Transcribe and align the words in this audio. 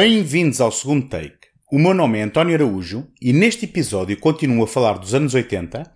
Bem-vindos 0.00 0.60
ao 0.60 0.70
segundo 0.70 1.08
take. 1.08 1.48
O 1.72 1.76
meu 1.76 1.92
nome 1.92 2.20
é 2.20 2.22
António 2.22 2.54
Araújo 2.54 3.08
e 3.20 3.32
neste 3.32 3.64
episódio 3.64 4.16
continuo 4.16 4.62
a 4.62 4.68
falar 4.68 4.96
dos 4.96 5.12
anos 5.12 5.34
80, 5.34 5.92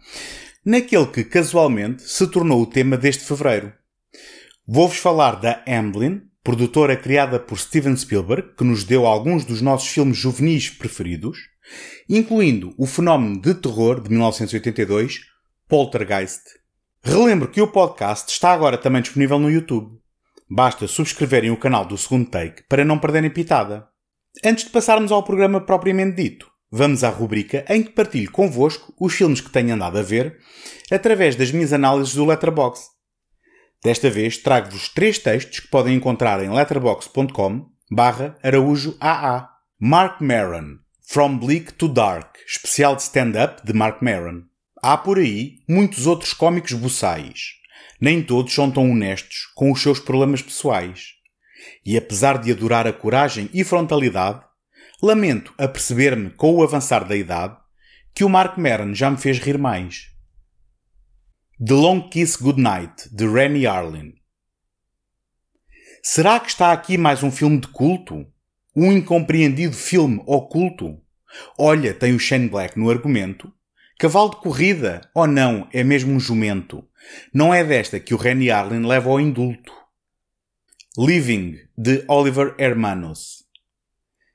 naquele 0.67 1.07
que 1.07 1.23
casualmente 1.23 2.03
se 2.03 2.27
tornou 2.27 2.61
o 2.61 2.67
tema 2.67 2.97
deste 2.97 3.23
fevereiro. 3.23 3.73
Vou-vos 4.67 4.97
falar 4.97 5.37
da 5.37 5.63
Amblin, 5.69 6.21
produtora 6.43 6.97
criada 6.97 7.39
por 7.39 7.57
Steven 7.57 7.97
Spielberg, 7.97 8.57
que 8.57 8.65
nos 8.65 8.83
deu 8.83 9.07
alguns 9.07 9.45
dos 9.45 9.63
nossos 9.63 9.87
filmes 9.87 10.17
juvenis 10.17 10.69
preferidos, 10.69 11.39
incluindo 12.09 12.75
o 12.77 12.87
fenómeno 12.87 13.41
de 13.41 13.55
terror 13.55 14.01
de 14.01 14.11
1982, 14.11 15.21
Poltergeist. 15.69 16.43
Relembro 17.05 17.47
que 17.47 17.63
o 17.63 17.69
podcast 17.69 18.33
está 18.33 18.53
agora 18.53 18.77
também 18.77 19.01
disponível 19.01 19.39
no 19.39 19.49
YouTube. 19.49 19.97
Basta 20.51 20.89
subscreverem 20.89 21.53
o 21.53 21.57
canal 21.57 21.85
do 21.85 21.97
segundo 21.97 22.29
take 22.29 22.65
para 22.69 22.85
não 22.85 22.99
perderem 22.99 23.31
pitada. 23.31 23.92
Antes 24.45 24.65
de 24.65 24.71
passarmos 24.71 25.13
ao 25.13 25.23
programa 25.23 25.61
propriamente 25.61 26.17
dito, 26.17 26.51
vamos 26.71 27.05
à 27.05 27.11
rubrica 27.11 27.65
em 27.69 27.83
que 27.83 27.91
partilho 27.91 28.31
convosco 28.31 28.95
os 28.99 29.15
filmes 29.15 29.41
que 29.41 29.51
tenho 29.51 29.75
andado 29.75 29.99
a 29.99 30.03
ver 30.03 30.39
através 30.91 31.37
das 31.37 31.53
minhas 31.53 31.73
análises 31.73 32.15
do 32.15 32.25
Letterboxd. 32.25 32.87
Desta 33.85 34.09
vez 34.09 34.39
trago-vos 34.39 34.89
três 34.89 35.19
textos 35.19 35.61
que 35.61 35.69
podem 35.69 35.97
encontrar 35.97 36.43
em 36.43 36.51
letterboxd.com 36.51 37.67
barra 37.91 38.39
araújo 38.43 38.97
AA. 39.01 39.51
Mark 39.79 40.21
Maron, 40.21 40.79
From 41.05 41.37
Bleak 41.37 41.75
to 41.75 41.89
Dark, 41.89 42.37
especial 42.47 42.97
de 42.97 43.03
stand-up 43.03 43.67
de 43.67 43.73
Mark 43.73 44.01
Maron. 44.01 44.45
Há 44.81 44.97
por 44.97 45.19
aí 45.19 45.59
muitos 45.69 46.07
outros 46.07 46.33
cómicos 46.33 46.73
buçais. 46.73 47.55
Nem 48.01 48.23
todos 48.23 48.55
são 48.55 48.71
tão 48.71 48.91
honestos 48.91 49.51
com 49.55 49.71
os 49.71 49.83
seus 49.83 50.01
problemas 50.01 50.41
pessoais. 50.41 51.22
E 51.85 51.97
apesar 51.97 52.39
de 52.39 52.51
adorar 52.51 52.87
a 52.87 52.93
coragem 52.93 53.49
e 53.53 53.65
frontalidade, 53.65 54.45
lamento 55.03 55.53
a 55.59 55.67
perceber-me 55.67 56.31
com 56.31 56.55
o 56.55 56.63
avançar 56.63 57.05
da 57.07 57.17
idade 57.17 57.57
que 58.15 58.25
o 58.25 58.29
Mark 58.29 58.59
Maron 58.59 58.95
já 58.95 59.11
me 59.11 59.17
fez 59.17 59.39
rir 59.39 59.59
mais. 59.59 60.13
The 61.65 61.75
Long 61.75 62.09
Kiss 62.09 62.43
Goodnight, 62.43 63.09
de 63.15 63.27
Rennie 63.27 63.67
Arlen. 63.67 64.15
Será 66.03 66.41
que 66.41 66.49
está 66.49 66.73
aqui 66.73 66.99
mais 66.99 67.23
um 67.23 67.31
filme 67.31 67.61
de 67.61 67.69
culto? 67.69 68.27
Um 68.75 68.91
incompreendido 68.91 69.75
filme 69.75 70.21
oculto? 70.27 71.01
Olha, 71.59 71.95
tem 71.95 72.15
o 72.15 72.19
Shane 72.19 72.49
Black 72.49 72.79
no 72.79 72.91
argumento. 72.91 73.53
Cavalo 73.99 74.31
de 74.31 74.37
corrida, 74.37 75.01
ou 75.15 75.27
não, 75.27 75.69
é 75.73 75.85
mesmo 75.85 76.13
um 76.13 76.19
jumento. 76.19 76.85
Não 77.33 77.55
é 77.55 77.63
desta 77.63 78.01
que 78.01 78.15
o 78.15 78.17
Rennie 78.17 78.51
Arlen 78.51 78.85
leva 78.85 79.11
ao 79.11 79.21
indulto. 79.21 79.73
Living, 80.99 81.59
de 81.75 82.05
Oliver 82.07 82.55
Hermanos. 82.59 83.47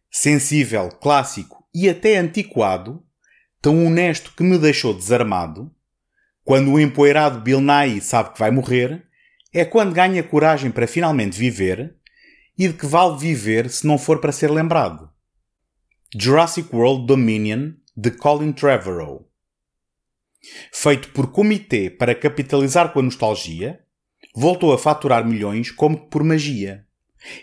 Sensível, 0.10 0.90
clássico 0.90 1.64
e 1.72 1.88
até 1.88 2.18
antiquado, 2.18 3.06
tão 3.62 3.86
honesto 3.86 4.34
que 4.36 4.42
me 4.42 4.58
deixou 4.58 4.92
desarmado, 4.92 5.72
quando 6.44 6.72
o 6.72 6.80
empoeirado 6.80 7.42
Bill 7.42 7.62
Nye 7.62 8.02
sabe 8.02 8.34
que 8.34 8.40
vai 8.40 8.50
morrer, 8.50 9.06
é 9.54 9.64
quando 9.64 9.94
ganha 9.94 10.24
coragem 10.24 10.72
para 10.72 10.88
finalmente 10.88 11.38
viver, 11.38 11.96
e 12.58 12.68
de 12.68 12.74
que 12.74 12.88
vale 12.88 13.20
viver 13.20 13.70
se 13.70 13.86
não 13.86 14.00
for 14.00 14.20
para 14.20 14.32
ser 14.32 14.50
lembrado. 14.50 15.12
Jurassic 16.18 16.76
World 16.76 17.06
Dominion, 17.06 17.74
de 17.96 18.10
Colin 18.10 18.52
Trevorrow. 18.52 19.32
Feito 20.74 21.10
por 21.10 21.32
comitê 21.32 21.92
para 21.92 22.16
capitalizar 22.16 22.92
com 22.94 23.00
a 23.00 23.04
nostalgia, 23.04 23.86
voltou 24.40 24.72
a 24.72 24.78
faturar 24.78 25.26
milhões 25.26 25.72
como 25.72 25.98
por 25.98 26.24
magia. 26.24 26.86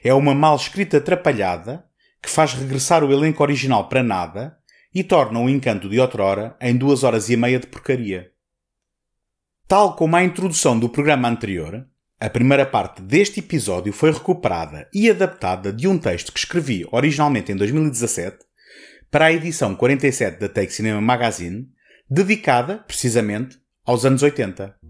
É 0.05 0.15
uma 0.15 0.33
mal 0.33 0.55
escrita 0.55 0.99
atrapalhada 0.99 1.85
que 2.23 2.31
faz 2.31 2.55
regressar 2.55 3.03
o 3.03 3.13
elenco 3.13 3.43
original 3.43 3.89
para 3.89 4.01
nada 4.01 4.57
e 4.95 5.03
torna 5.03 5.41
o 5.41 5.51
encanto 5.51 5.89
de 5.89 5.99
outrora 5.99 6.57
em 6.61 6.77
duas 6.77 7.03
horas 7.03 7.29
e 7.29 7.37
meia 7.37 7.59
de 7.59 7.67
porcaria. 7.67 8.31
Tal 9.67 9.97
como 9.97 10.15
a 10.15 10.23
introdução 10.23 10.79
do 10.79 10.89
programa 10.89 11.29
anterior, 11.29 11.85
a 12.21 12.31
primeira 12.31 12.65
parte 12.65 13.03
deste 13.03 13.41
episódio 13.41 13.93
foi 13.93 14.13
recuperada 14.13 14.89
e 14.95 15.11
adaptada 15.11 15.73
de 15.73 15.89
um 15.89 15.99
texto 15.99 16.31
que 16.33 16.39
escrevi 16.39 16.87
originalmente 16.93 17.51
em 17.51 17.57
2017 17.57 18.39
para 19.11 19.25
a 19.25 19.33
edição 19.33 19.75
47 19.75 20.39
da 20.39 20.49
Take 20.49 20.73
Cinema 20.73 21.01
Magazine, 21.01 21.69
dedicada, 22.09 22.79
precisamente, 22.79 23.59
aos 23.85 24.05
anos 24.05 24.23
80. 24.23 24.84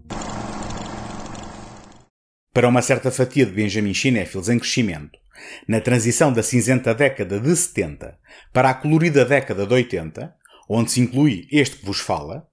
Para 2.55 2.69
uma 2.69 2.81
certa 2.81 3.11
fatia 3.11 3.45
de 3.45 3.51
Benjamin 3.51 3.93
cinéfilos 3.93 4.47
em 4.47 4.57
crescimento, 4.57 5.19
na 5.67 5.81
transição 5.81 6.31
da 6.31 6.41
cinzenta 6.41 6.95
década 6.95 7.37
de 7.37 7.53
70 7.53 8.17
para 8.53 8.69
a 8.69 8.73
colorida 8.73 9.25
década 9.25 9.67
de 9.67 9.73
80, 9.73 10.33
onde 10.69 10.89
se 10.89 11.01
inclui 11.01 11.49
este 11.51 11.75
que 11.75 11.85
vos 11.85 11.99
fala, 11.99 12.47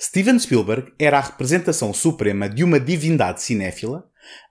Steven 0.00 0.36
Spielberg 0.40 0.92
era 0.98 1.18
a 1.18 1.20
representação 1.20 1.94
suprema 1.94 2.48
de 2.48 2.64
uma 2.64 2.80
divindade 2.80 3.40
cinéfila, 3.40 4.04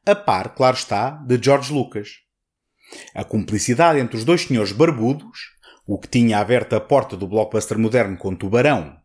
a 0.05 0.15
par, 0.15 0.55
claro 0.55 0.77
está, 0.77 1.09
de 1.09 1.37
George 1.43 1.73
Lucas. 1.73 2.11
A 3.13 3.25
cumplicidade 3.25 3.99
entre 3.99 4.15
os 4.15 4.23
dois 4.23 4.43
senhores 4.43 4.71
barbudos, 4.71 5.39
o 5.85 5.99
que 5.99 6.07
tinha 6.07 6.39
aberto 6.39 6.73
a 6.73 6.79
porta 6.79 7.17
do 7.17 7.27
blockbuster 7.27 7.77
moderno 7.77 8.15
com 8.15 8.33
Tubarão, 8.33 8.95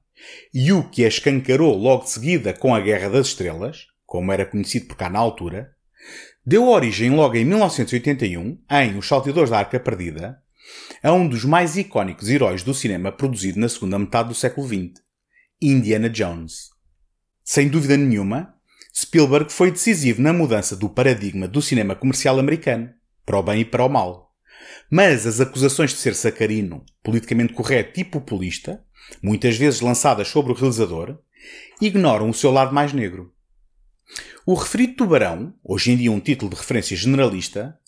e 0.55 0.73
o 0.73 0.89
que 0.89 1.05
a 1.05 1.09
escancarou 1.09 1.77
logo 1.77 2.05
de 2.05 2.11
seguida 2.11 2.55
com 2.55 2.73
a 2.73 2.81
Guerra 2.81 3.09
das 3.09 3.27
Estrelas, 3.27 3.87
como 4.07 4.31
era 4.31 4.47
conhecido 4.47 4.87
por 4.87 4.97
cá 4.97 5.11
na 5.11 5.19
altura, 5.19 5.75
deu 6.45 6.69
origem 6.69 7.11
logo 7.11 7.37
em 7.37 7.45
1981, 7.45 8.59
em 8.71 8.99
Os 8.99 9.07
Salteadores 9.07 9.51
da 9.51 9.59
Arca 9.59 9.79
Perdida, 9.79 10.39
a 11.03 11.13
um 11.13 11.29
dos 11.29 11.45
mais 11.45 11.77
icónicos 11.77 12.29
heróis 12.29 12.63
do 12.63 12.75
cinema 12.75 13.11
produzido 13.13 13.59
na 13.59 13.69
segunda 13.69 13.99
metade 13.99 14.29
do 14.29 14.35
século 14.35 14.67
XX. 14.67 15.03
Indiana 15.63 16.09
Jones. 16.09 16.71
Sem 17.45 17.69
dúvida 17.69 17.97
nenhuma, 17.97 18.55
Spielberg 18.95 19.53
foi 19.53 19.71
decisivo 19.71 20.23
na 20.23 20.33
mudança 20.33 20.75
do 20.75 20.89
paradigma 20.89 21.47
do 21.47 21.61
cinema 21.61 21.95
comercial 21.95 22.39
americano, 22.39 22.91
para 23.25 23.39
o 23.39 23.43
bem 23.43 23.61
e 23.61 23.65
para 23.65 23.85
o 23.85 23.89
mal. 23.89 24.31
Mas 24.91 25.27
as 25.27 25.41
acusações 25.41 25.91
de 25.91 25.97
ser 25.97 26.15
sacarino, 26.15 26.85
politicamente 27.03 27.53
correto 27.53 28.01
e 28.01 28.05
populista, 28.05 28.83
muitas 29.23 29.57
vezes 29.57 29.81
lançadas 29.81 30.29
sobre 30.29 30.53
o 30.53 30.55
realizador, 30.55 31.19
ignoram 31.81 32.29
o 32.29 32.35
seu 32.35 32.51
lado 32.51 32.75
mais 32.75 32.93
negro. 32.93 33.33
O 34.47 34.55
referido 34.55 34.95
Tubarão, 34.95 35.55
hoje 35.63 35.93
em 35.93 35.97
dia 35.97 36.13
um 36.13 36.21
título 36.21 36.51
de 36.51 36.57
referência 36.57 36.97
generalista, 36.97 37.79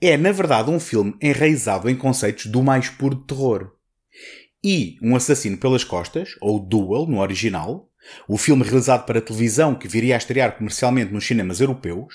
é 0.00 0.16
na 0.16 0.32
verdade 0.32 0.70
um 0.70 0.80
filme 0.80 1.16
enraizado 1.20 1.88
em 1.88 1.96
conceitos 1.96 2.46
do 2.46 2.62
mais 2.62 2.88
puro 2.88 3.16
terror 3.16 3.74
e 4.64 4.96
Um 5.02 5.14
Assassino 5.14 5.58
pelas 5.58 5.84
Costas, 5.84 6.36
ou 6.40 6.58
Duel 6.58 7.06
no 7.06 7.20
original, 7.20 7.90
o 8.26 8.38
filme 8.38 8.64
realizado 8.64 9.04
para 9.04 9.20
televisão 9.20 9.74
que 9.74 9.86
viria 9.86 10.14
a 10.14 10.18
estrear 10.18 10.56
comercialmente 10.56 11.12
nos 11.12 11.26
cinemas 11.26 11.60
europeus, 11.60 12.14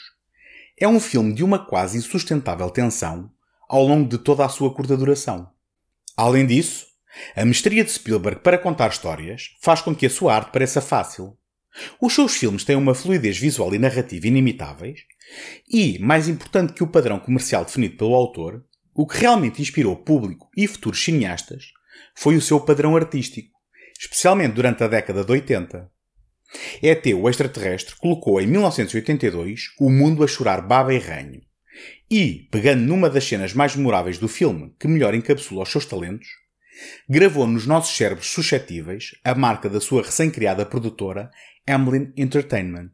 é 0.75 0.87
um 0.87 0.99
filme 0.99 1.31
de 1.33 1.43
uma 1.43 1.59
quase 1.59 1.99
insustentável 1.99 2.67
tensão 2.71 3.29
ao 3.67 3.83
longo 3.83 4.09
de 4.09 4.17
toda 4.17 4.43
a 4.43 4.49
sua 4.49 4.73
curta 4.73 4.97
duração. 4.97 5.47
Além 6.17 6.47
disso, 6.47 6.87
a 7.35 7.45
mestria 7.45 7.83
de 7.83 7.91
Spielberg 7.91 8.41
para 8.41 8.57
contar 8.57 8.89
histórias 8.89 9.55
faz 9.61 9.81
com 9.81 9.95
que 9.95 10.07
a 10.07 10.09
sua 10.09 10.35
arte 10.35 10.51
pareça 10.51 10.81
fácil. 10.81 11.37
Os 12.01 12.13
seus 12.13 12.35
filmes 12.35 12.63
têm 12.63 12.75
uma 12.75 12.95
fluidez 12.95 13.37
visual 13.37 13.73
e 13.73 13.79
narrativa 13.79 14.27
inimitáveis 14.27 15.01
e, 15.69 15.99
mais 15.99 16.27
importante 16.27 16.73
que 16.73 16.83
o 16.83 16.87
padrão 16.87 17.19
comercial 17.19 17.63
definido 17.63 17.97
pelo 17.97 18.15
autor, 18.15 18.63
o 18.93 19.05
que 19.05 19.17
realmente 19.17 19.61
inspirou 19.61 19.95
público 19.95 20.49
e 20.57 20.67
futuros 20.67 21.03
cineastas 21.03 21.71
foi 22.15 22.35
o 22.35 22.41
seu 22.41 22.59
padrão 22.59 22.95
artístico, 22.95 23.57
especialmente 23.99 24.53
durante 24.53 24.83
a 24.83 24.87
década 24.87 25.23
de 25.23 25.31
80. 25.31 25.89
ET, 26.81 27.05
o 27.15 27.29
extraterrestre, 27.29 27.95
colocou 27.95 28.41
em 28.41 28.47
1982 28.47 29.75
o 29.79 29.89
mundo 29.89 30.23
a 30.23 30.27
chorar 30.27 30.61
baba 30.61 30.93
e 30.93 30.97
ranho. 30.97 31.41
E, 32.09 32.47
pegando 32.51 32.81
numa 32.81 33.09
das 33.09 33.23
cenas 33.23 33.53
mais 33.53 33.75
memoráveis 33.75 34.17
do 34.17 34.27
filme, 34.27 34.73
que 34.79 34.87
melhor 34.87 35.13
encapsula 35.13 35.63
os 35.63 35.71
seus 35.71 35.85
talentos, 35.85 36.27
gravou 37.07 37.45
nos 37.45 37.65
nossos 37.65 37.95
cérebros 37.95 38.27
suscetíveis 38.27 39.11
a 39.23 39.35
marca 39.35 39.69
da 39.69 39.79
sua 39.79 40.01
recém-criada 40.01 40.65
produtora 40.65 41.29
Amblin 41.69 42.11
Entertainment. 42.17 42.91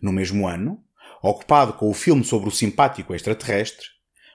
No 0.00 0.12
mesmo 0.12 0.48
ano, 0.48 0.82
ocupado 1.22 1.74
com 1.74 1.90
o 1.90 1.94
filme 1.94 2.24
sobre 2.24 2.48
o 2.48 2.52
simpático 2.52 3.14
extraterrestre, 3.14 3.86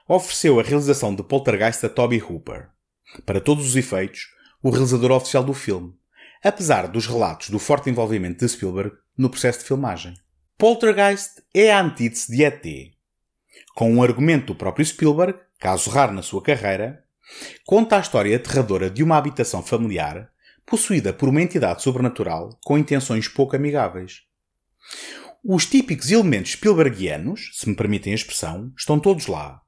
ofereceu 0.08 0.60
a 0.60 0.62
realização 0.62 1.14
de 1.14 1.22
Poltergeist 1.22 1.84
a 1.84 1.88
Toby 1.88 2.22
Hooper 2.22 2.70
para 3.24 3.40
todos 3.40 3.66
os 3.66 3.76
efeitos, 3.76 4.28
o 4.62 4.70
realizador 4.70 5.10
oficial 5.12 5.44
do 5.44 5.54
filme, 5.54 5.94
apesar 6.42 6.88
dos 6.88 7.06
relatos 7.06 7.50
do 7.50 7.58
forte 7.58 7.90
envolvimento 7.90 8.44
de 8.44 8.48
Spielberg 8.50 8.96
no 9.16 9.30
processo 9.30 9.60
de 9.60 9.66
filmagem. 9.66 10.14
Poltergeist 10.58 11.42
é 11.52 11.72
a 11.72 11.80
antítese 11.80 12.34
de 12.34 12.44
ET. 12.44 12.64
Com 13.74 13.92
um 13.92 14.02
argumento 14.02 14.46
do 14.46 14.54
próprio 14.54 14.84
Spielberg, 14.84 15.38
caso 15.58 15.90
raro 15.90 16.12
na 16.12 16.22
sua 16.22 16.42
carreira, 16.42 17.04
conta 17.64 17.96
a 17.96 18.00
história 18.00 18.36
aterradora 18.36 18.90
de 18.90 19.02
uma 19.02 19.16
habitação 19.16 19.62
familiar 19.62 20.30
possuída 20.66 21.12
por 21.12 21.28
uma 21.28 21.40
entidade 21.40 21.82
sobrenatural 21.82 22.58
com 22.64 22.76
intenções 22.76 23.28
pouco 23.28 23.54
amigáveis. 23.54 24.22
Os 25.44 25.64
típicos 25.64 26.10
elementos 26.10 26.52
Spielbergianos, 26.52 27.50
se 27.54 27.68
me 27.68 27.76
permitem 27.76 28.12
a 28.12 28.16
expressão, 28.16 28.72
estão 28.76 28.98
todos 28.98 29.28
lá. 29.28 29.62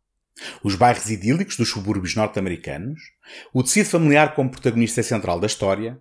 os 0.62 0.74
bairros 0.74 1.10
idílicos 1.10 1.56
dos 1.56 1.68
subúrbios 1.68 2.14
norte-americanos, 2.14 3.00
o 3.52 3.62
tecido 3.62 3.88
familiar 3.88 4.34
como 4.34 4.50
protagonista 4.50 5.02
central 5.02 5.40
da 5.40 5.46
história, 5.46 5.98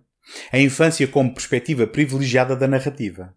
a 0.52 0.58
infância 0.58 1.06
como 1.08 1.34
perspectiva 1.34 1.86
privilegiada 1.86 2.54
da 2.54 2.68
narrativa. 2.68 3.34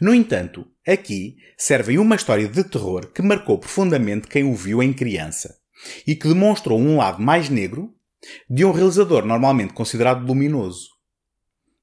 No 0.00 0.14
entanto, 0.14 0.66
aqui 0.86 1.36
servem 1.56 1.98
uma 1.98 2.16
história 2.16 2.48
de 2.48 2.64
terror 2.64 3.12
que 3.12 3.22
marcou 3.22 3.58
profundamente 3.58 4.28
quem 4.28 4.44
o 4.44 4.54
viu 4.54 4.82
em 4.82 4.92
criança 4.92 5.58
e 6.06 6.14
que 6.14 6.28
demonstrou 6.28 6.78
um 6.78 6.96
lado 6.96 7.20
mais 7.20 7.48
negro 7.48 7.94
de 8.48 8.64
um 8.64 8.72
realizador 8.72 9.24
normalmente 9.24 9.72
considerado 9.72 10.26
luminoso. 10.26 10.88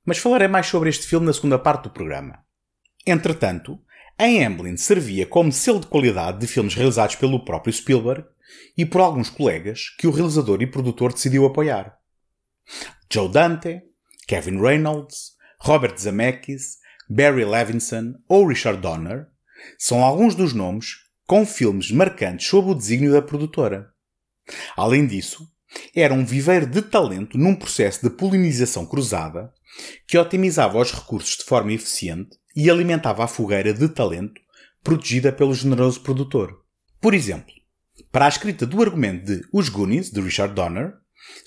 Mas 0.06 0.18
falarei 0.18 0.48
mais 0.48 0.68
sobre 0.68 0.90
este 0.90 1.06
filme 1.06 1.26
na 1.26 1.34
segunda 1.34 1.60
parte 1.60 1.84
do 1.84 1.90
programa. 1.92 2.40
Entretanto, 3.06 3.80
a 4.18 4.26
Amblin 4.26 4.78
servia 4.78 5.26
como 5.26 5.52
selo 5.52 5.80
de 5.80 5.88
qualidade 5.88 6.40
de 6.40 6.48
filmes 6.48 6.76
realizados 6.76 7.16
pelo 7.16 7.44
próprio 7.44 7.74
Spielberg 7.74 8.24
e 8.78 8.86
por 8.86 9.02
alguns 9.02 9.30
colegas 9.30 9.90
que 9.98 10.08
o 10.08 10.12
realizador 10.12 10.62
e 10.62 10.68
produtor 10.68 11.14
decidiu 11.14 11.46
apoiar. 11.46 11.98
Joe 13.12 13.30
Dante, 13.30 13.82
Kevin 14.28 14.60
Reynolds, 14.62 15.32
Robert 15.60 15.98
Zemeckis, 15.98 16.78
Barry 17.10 17.44
Levinson 17.44 18.14
ou 18.28 18.48
Richard 18.48 18.80
Donner 18.80 19.28
são 19.78 20.04
alguns 20.04 20.36
dos 20.36 20.54
nomes 20.54 20.96
com 21.26 21.46
filmes 21.46 21.92
marcantes 21.92 22.48
sob 22.48 22.72
o 22.72 22.76
desígnio 22.76 23.12
da 23.12 23.22
produtora. 23.22 23.90
Além 24.76 25.06
disso, 25.06 25.48
era 25.96 26.14
um 26.14 26.26
viveiro 26.26 26.66
de 26.66 26.82
talento 26.82 27.38
num 27.38 27.56
processo 27.56 28.02
de 28.02 28.10
polinização 28.16 28.86
cruzada 28.86 29.54
que 30.08 30.18
otimizava 30.18 30.78
os 30.78 30.92
recursos 30.92 31.38
de 31.38 31.44
forma 31.44 31.74
eficiente 31.74 32.38
e 32.56 32.70
alimentava 32.70 33.24
a 33.24 33.28
fogueira 33.28 33.74
de 33.74 33.88
talento 33.90 34.42
protegida 34.84 35.32
pelo 35.32 35.54
generoso 35.54 36.02
produtor. 36.02 36.62
Por 37.00 37.14
exemplo, 37.14 37.54
para 38.12 38.26
a 38.26 38.30
escrita 38.30 38.66
do 38.66 38.82
argumento 38.82 39.26
de 39.26 39.42
Os 39.54 39.70
Goonies, 39.70 40.12
de 40.12 40.20
Richard 40.22 40.54
Donner, 40.54 40.94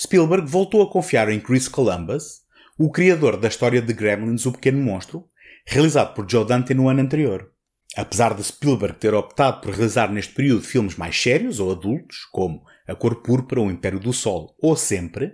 Spielberg 0.00 0.48
voltou 0.48 0.82
a 0.82 0.90
confiar 0.90 1.28
em 1.28 1.40
Chris 1.40 1.68
Columbus, 1.68 2.42
o 2.78 2.90
criador 2.90 3.36
da 3.36 3.48
história 3.48 3.82
de 3.82 3.92
Gremlins, 3.92 4.46
o 4.46 4.52
Pequeno 4.52 4.82
Monstro, 4.82 5.26
realizado 5.66 6.14
por 6.14 6.30
Joe 6.30 6.46
Dante 6.46 6.74
no 6.74 6.88
ano 6.88 7.00
anterior. 7.00 7.50
Apesar 7.96 8.34
de 8.34 8.42
Spielberg 8.42 8.98
ter 8.98 9.14
optado 9.14 9.60
por 9.60 9.72
realizar 9.72 10.10
neste 10.10 10.34
período 10.34 10.62
filmes 10.62 10.96
mais 10.96 11.20
sérios 11.20 11.60
ou 11.60 11.70
adultos, 11.70 12.18
como 12.32 12.64
A 12.86 12.94
Cor 12.94 13.22
Púrpura, 13.22 13.60
O 13.60 13.70
Império 13.70 13.98
do 13.98 14.12
Sol 14.12 14.54
ou 14.60 14.76
Sempre, 14.76 15.32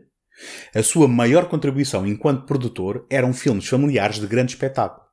a 0.74 0.82
sua 0.82 1.08
maior 1.08 1.48
contribuição 1.48 2.06
enquanto 2.06 2.46
produtor 2.46 3.06
eram 3.10 3.32
filmes 3.32 3.66
familiares 3.66 4.18
de 4.18 4.26
grande 4.26 4.52
espetáculo. 4.52 5.06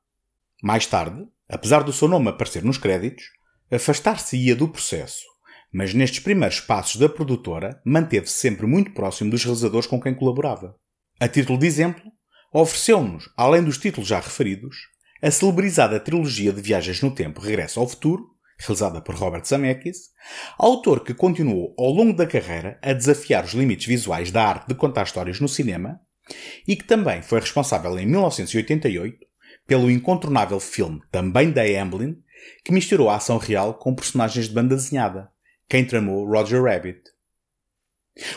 Mais 0.63 0.86
tarde, 0.86 1.25
apesar 1.50 1.84
do 1.84 1.92
seu 1.92 2.07
nome 2.07 2.30
aparecer 2.30 2.63
nos 2.63 2.78
créditos, 2.78 3.25
afastar-se-ia 3.72 4.56
do 4.56 4.68
processo, 4.68 5.25
mas 5.74 5.94
nestes 5.94 6.19
primeiros 6.19 6.60
passos 6.60 6.98
da 6.98 7.10
produtora 7.10 7.81
manteve-se 7.86 8.34
sempre 8.34 8.66
muito 8.66 8.94
próximo 8.94 9.30
dos 9.30 9.44
realizadores 9.44 9.88
com 9.88 10.00
quem 10.00 10.16
colaborava. 10.16 10.75
A 11.19 11.28
título 11.28 11.57
de 11.57 11.68
exemplo, 11.68 12.04
ofereceu-nos, 12.54 13.30
além 13.36 13.63
dos 13.63 13.78
títulos 13.78 14.07
já 14.07 14.19
referidos, 14.19 14.78
a 15.22 15.31
celebrizada 15.31 16.00
trilogia 16.00 16.54
de 16.54 16.62
Viagens 16.62 17.01
no 17.01 17.13
Tempo 17.13 17.42
Regresso 17.42 17.80
ao 17.80 17.88
Futuro, 17.88 18.30
realizada 18.57 19.01
por 19.01 19.15
Robert 19.15 19.45
Zemeckis, 19.45 20.09
autor 20.57 21.04
que 21.04 21.13
continuou 21.13 21.75
ao 21.77 21.92
longo 21.92 22.13
da 22.13 22.25
carreira 22.25 22.80
a 22.81 22.94
desafiar 22.94 23.45
os 23.45 23.54
limites 23.54 23.86
visuais 23.86 24.31
da 24.31 24.44
arte 24.44 24.68
de 24.68 24.75
contar 24.75 25.04
histórias 25.04 25.39
no 25.39 25.48
cinema 25.48 26.00
e 26.68 26.75
que 26.75 26.83
também 26.83 27.21
foi 27.21 27.39
responsável 27.39 27.98
em 27.98 28.06
1988 28.06 29.25
pelo 29.65 29.92
incontornável 29.92 30.59
filme 30.59 31.01
também 31.12 31.51
da 31.51 31.62
Amblin 31.62 32.18
que 32.63 32.71
misturou 32.71 33.09
a 33.09 33.15
ação 33.15 33.38
real 33.38 33.74
com 33.75 33.95
personagens 33.95 34.48
de 34.48 34.54
banda 34.54 34.75
desenhada, 34.75 35.30
quem 35.69 35.86
tramou 35.86 36.25
Roger 36.25 36.63
Rabbit. 36.63 37.01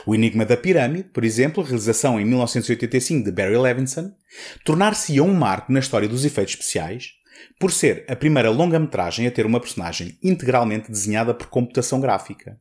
O 0.05 0.15
Enigma 0.15 0.45
da 0.45 0.57
Pirâmide, 0.57 1.09
por 1.09 1.25
exemplo, 1.25 1.63
realização 1.63 2.21
em 2.21 2.25
1985 2.25 3.25
de 3.25 3.33
Barry 3.33 3.57
Levinson, 3.57 4.13
tornar-se-ia 4.65 5.25
um 5.25 5.33
marco 5.33 5.73
na 5.73 5.81
história 5.81 6.09
dos 6.09 6.25
efeitos 6.25 6.55
especiais, 6.55 7.13
por 7.59 7.73
ser 7.73 8.05
a 8.09 8.17
primeira 8.17 8.51
longa-metragem 8.51 9.27
a 9.27 9.31
ter 9.31 9.47
uma 9.47 9.61
personagem 9.61 10.19
integralmente 10.23 10.91
desenhada 10.91 11.35
por 11.35 11.49
computação 11.49 12.01
gráfica. 12.01 12.59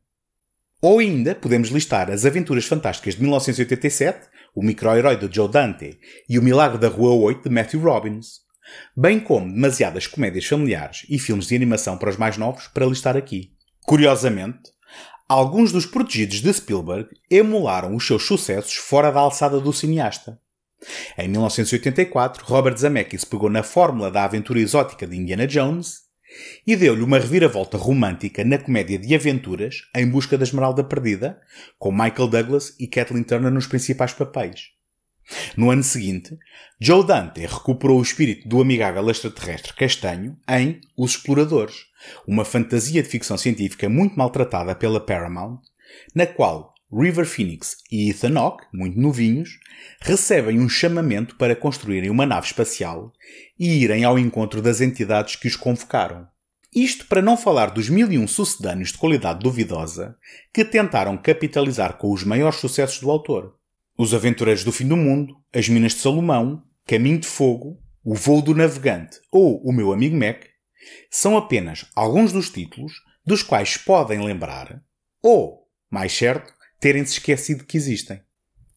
Ou 0.82 0.98
ainda 0.98 1.34
podemos 1.34 1.68
listar 1.68 2.10
As 2.10 2.24
Aventuras 2.24 2.64
Fantásticas 2.64 3.14
de 3.14 3.20
1987, 3.20 4.28
O 4.54 4.62
Micro-Herói 4.62 5.16
de 5.16 5.34
Joe 5.34 5.48
Dante 5.48 5.98
e 6.28 6.38
O 6.38 6.42
Milagre 6.42 6.78
da 6.78 6.88
Rua 6.88 7.12
8 7.12 7.48
de 7.48 7.54
Matthew 7.54 7.80
Robbins, 7.80 8.40
bem 8.96 9.20
como 9.20 9.52
demasiadas 9.52 10.06
comédias 10.06 10.46
familiares 10.46 11.04
e 11.08 11.18
filmes 11.18 11.46
de 11.46 11.54
animação 11.54 11.98
para 11.98 12.10
os 12.10 12.16
mais 12.16 12.36
novos 12.36 12.66
para 12.68 12.86
listar 12.86 13.16
aqui. 13.16 13.52
Curiosamente, 13.82 14.70
alguns 15.28 15.70
dos 15.72 15.86
protegidos 15.86 16.40
de 16.40 16.52
Spielberg 16.52 17.08
emularam 17.30 17.94
os 17.94 18.06
seus 18.06 18.24
sucessos 18.24 18.74
fora 18.74 19.10
da 19.10 19.20
alçada 19.20 19.60
do 19.60 19.72
cineasta. 19.72 20.40
Em 21.18 21.28
1984, 21.28 22.44
Robert 22.46 22.76
Zemeckis 22.76 23.24
pegou 23.24 23.50
na 23.50 23.62
fórmula 23.62 24.10
da 24.10 24.24
aventura 24.24 24.60
exótica 24.60 25.06
de 25.06 25.16
Indiana 25.16 25.46
Jones 25.46 26.10
e 26.66 26.76
deu-lhe 26.76 27.02
uma 27.02 27.18
reviravolta 27.18 27.76
romântica 27.76 28.44
na 28.44 28.58
comédia 28.58 28.98
de 28.98 29.14
aventuras 29.14 29.82
Em 29.94 30.08
Busca 30.08 30.38
da 30.38 30.44
Esmeralda 30.44 30.84
Perdida, 30.84 31.40
com 31.78 31.90
Michael 31.90 32.28
Douglas 32.28 32.74
e 32.78 32.86
Kathleen 32.86 33.24
Turner 33.24 33.50
nos 33.50 33.66
principais 33.66 34.12
papéis. 34.12 34.68
No 35.56 35.70
ano 35.70 35.82
seguinte, 35.82 36.36
Joe 36.80 37.06
Dante 37.06 37.40
recuperou 37.46 37.98
o 37.98 38.02
espírito 38.02 38.48
do 38.48 38.60
amigável 38.60 39.08
extraterrestre 39.10 39.74
castanho 39.74 40.36
em 40.48 40.80
Os 40.96 41.12
Exploradores, 41.12 41.86
uma 42.26 42.44
fantasia 42.44 43.02
de 43.02 43.08
ficção 43.08 43.36
científica 43.36 43.88
muito 43.88 44.16
maltratada 44.16 44.74
pela 44.74 45.00
Paramount, 45.00 45.60
na 46.14 46.26
qual 46.26 46.74
River 46.92 47.24
Phoenix 47.24 47.76
e 47.90 48.10
Ethan 48.10 48.38
Hawke, 48.38 48.66
muito 48.72 48.98
novinhos, 48.98 49.58
recebem 50.00 50.58
um 50.58 50.68
chamamento 50.68 51.36
para 51.36 51.54
construírem 51.54 52.10
uma 52.10 52.26
nave 52.26 52.46
espacial 52.46 53.12
e 53.58 53.82
irem 53.82 54.04
ao 54.04 54.18
encontro 54.18 54.60
das 54.60 54.80
entidades 54.80 55.36
que 55.36 55.46
os 55.46 55.56
convocaram. 55.56 56.26
Isto 56.74 57.06
para 57.06 57.22
não 57.22 57.36
falar 57.36 57.70
dos 57.70 57.88
mil 57.88 58.10
e 58.12 58.18
um 58.18 58.28
sucedâneos 58.28 58.92
de 58.92 58.98
qualidade 58.98 59.40
duvidosa 59.40 60.16
que 60.52 60.64
tentaram 60.64 61.16
capitalizar 61.16 61.96
com 61.96 62.12
os 62.12 62.24
maiores 62.24 62.58
sucessos 62.58 63.00
do 63.00 63.10
autor. 63.10 63.56
Os 63.98 64.14
Aventureiros 64.14 64.64
do 64.64 64.72
Fim 64.72 64.86
do 64.86 64.96
Mundo, 64.96 65.36
As 65.52 65.68
Minas 65.68 65.92
de 65.92 65.98
Salomão, 65.98 66.62
Caminho 66.86 67.18
de 67.18 67.26
Fogo, 67.26 67.80
O 68.04 68.14
Voo 68.14 68.40
do 68.40 68.54
Navegante 68.54 69.18
ou 69.30 69.60
O 69.62 69.72
Meu 69.72 69.92
Amigo 69.92 70.16
Mac 70.16 70.44
são 71.10 71.36
apenas 71.36 71.86
alguns 71.94 72.32
dos 72.32 72.50
títulos 72.50 72.94
dos 73.24 73.42
quais 73.42 73.76
podem 73.76 74.24
lembrar, 74.24 74.82
ou, 75.22 75.68
mais 75.90 76.16
certo, 76.16 76.52
terem-se 76.80 77.12
esquecido 77.12 77.64
que 77.64 77.76
existem. 77.76 78.20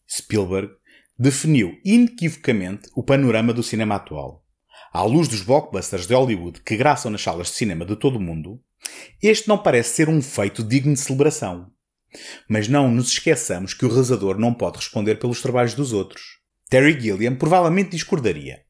Spielberg 0.09 0.73
definiu 1.17 1.79
inequivocamente 1.85 2.89
o 2.95 3.01
panorama 3.01 3.53
do 3.53 3.63
cinema 3.63 3.95
atual. 3.95 4.45
À 4.91 5.01
luz 5.03 5.27
dos 5.27 5.41
blockbusters 5.41 6.05
de 6.05 6.13
Hollywood 6.13 6.61
que 6.61 6.77
graçam 6.77 7.09
nas 7.09 7.21
salas 7.21 7.47
de 7.47 7.53
cinema 7.53 7.85
de 7.85 7.95
todo 7.95 8.17
o 8.17 8.21
mundo, 8.21 8.61
este 9.21 9.47
não 9.47 9.57
parece 9.57 9.95
ser 9.95 10.09
um 10.09 10.21
feito 10.21 10.63
digno 10.63 10.93
de 10.93 10.99
celebração. 10.99 11.71
Mas 12.47 12.67
não 12.67 12.91
nos 12.91 13.07
esqueçamos 13.07 13.73
que 13.73 13.85
o 13.85 13.89
realizador 13.89 14.37
não 14.37 14.53
pode 14.53 14.77
responder 14.77 15.15
pelos 15.15 15.41
trabalhos 15.41 15.73
dos 15.73 15.93
outros. 15.93 16.21
Terry 16.69 16.99
Gilliam 16.99 17.35
provavelmente 17.35 17.91
discordaria. 17.91 18.61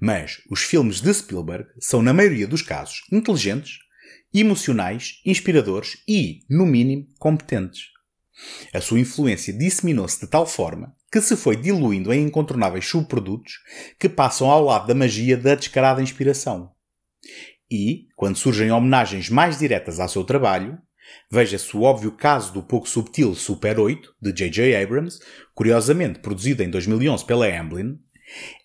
Mas 0.00 0.42
os 0.50 0.62
filmes 0.62 1.00
de 1.00 1.12
Spielberg 1.14 1.68
são, 1.80 2.02
na 2.02 2.12
maioria 2.12 2.46
dos 2.46 2.62
casos, 2.62 3.02
inteligentes, 3.10 3.78
emocionais, 4.32 5.20
inspiradores 5.24 5.96
e, 6.06 6.40
no 6.50 6.66
mínimo, 6.66 7.06
competentes. 7.18 7.93
A 8.72 8.80
sua 8.80 9.00
influência 9.00 9.52
disseminou-se 9.52 10.20
de 10.20 10.26
tal 10.26 10.46
forma 10.46 10.94
que 11.10 11.20
se 11.20 11.36
foi 11.36 11.56
diluindo 11.56 12.12
em 12.12 12.24
incontornáveis 12.24 12.86
subprodutos 12.86 13.52
que 13.98 14.08
passam 14.08 14.50
ao 14.50 14.64
lado 14.64 14.86
da 14.86 14.94
magia 14.94 15.36
da 15.36 15.54
descarada 15.54 16.02
inspiração. 16.02 16.72
E, 17.70 18.08
quando 18.16 18.36
surgem 18.36 18.70
homenagens 18.70 19.30
mais 19.30 19.58
diretas 19.58 20.00
ao 20.00 20.08
seu 20.08 20.24
trabalho, 20.24 20.78
Veja-se 21.30 21.76
o 21.76 21.82
óbvio 21.82 22.12
caso 22.12 22.52
do 22.52 22.62
pouco 22.62 22.88
subtil 22.88 23.34
Super 23.34 23.78
8, 23.78 24.14
de 24.20 24.32
J.J. 24.32 24.82
Abrams, 24.82 25.18
curiosamente 25.54 26.18
produzido 26.18 26.62
em 26.62 26.70
2011 26.70 27.24
pela 27.24 27.46
Amblin. 27.46 27.98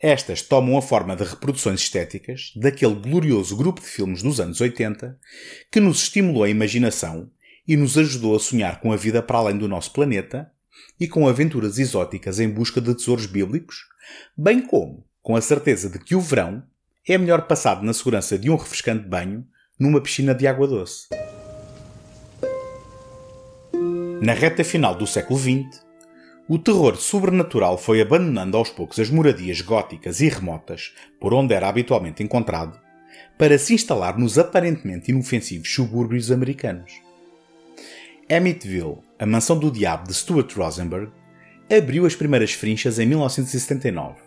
Estas 0.02 0.42
tomam 0.42 0.78
a 0.78 0.82
forma 0.82 1.16
de 1.16 1.24
reproduções 1.24 1.82
estéticas 1.82 2.52
daquele 2.56 2.96
glorioso 2.96 3.58
grupo 3.58 3.82
de 3.82 3.88
filmes 3.88 4.24
dos 4.24 4.40
anos 4.40 4.62
80 4.62 5.20
que 5.70 5.80
nos 5.80 6.04
estimulou 6.04 6.44
a 6.44 6.50
imaginação 6.50 7.30
e 7.70 7.78
nos 7.78 8.00
ajudou 8.00 8.36
a 8.36 8.40
sonhar 8.40 8.82
com 8.82 8.92
a 8.92 8.96
vida 8.96 9.22
para 9.22 9.38
além 9.38 9.56
do 9.56 9.68
nosso 9.68 9.94
planeta 9.94 10.52
e 11.00 11.08
com 11.08 11.28
aventuras 11.28 11.78
exóticas 11.78 12.40
em 12.40 12.50
busca 12.50 12.82
de 12.82 12.96
tesouros 12.96 13.28
bíblicos, 13.28 13.86
bem 14.36 14.60
como 14.60 15.06
com 15.22 15.36
a 15.36 15.42
certeza 15.42 15.88
de 15.88 16.00
que 16.00 16.16
o 16.16 16.20
verão 16.20 16.64
é 17.08 17.16
melhor 17.16 17.44
passado 17.44 17.86
na 17.86 17.94
segurança 17.94 18.40
de 18.40 18.50
um 18.50 18.56
refrescante 18.56 19.08
banho 19.08 19.46
numa 19.80 20.02
piscina 20.02 20.34
de 20.34 20.48
água 20.48 20.68
doce. 20.68 21.10
Na 24.20 24.34
reta 24.34 24.64
final 24.64 24.96
do 24.96 25.06
século 25.06 25.38
XX, 25.38 25.86
o 26.48 26.58
terror 26.58 26.96
sobrenatural 26.96 27.78
foi 27.78 28.02
abandonando 28.02 28.58
aos 28.58 28.72
poucos 28.72 28.98
as 28.98 29.12
moradias 29.12 29.62
góticas 29.62 30.22
e 30.22 30.28
remotas 30.28 30.96
por 31.20 31.36
onde 31.36 31.54
era 31.54 31.70
habitualmente 31.70 32.24
encontrado, 32.24 32.80
para 33.38 33.60
se 33.60 33.76
instalar 33.76 34.18
nos 34.18 34.40
aparentemente 34.40 35.12
inofensivos 35.12 35.72
subúrbios 35.72 36.32
americanos. 36.32 37.09
Amityville, 38.32 39.00
a 39.18 39.26
mansão 39.26 39.58
do 39.58 39.72
diabo 39.72 40.08
de 40.08 40.14
Stuart 40.14 40.54
Rosenberg, 40.56 41.12
abriu 41.76 42.06
as 42.06 42.16
primeiras 42.16 42.54
frinchas 42.54 43.00
em 43.00 43.06
1979. 43.08 44.20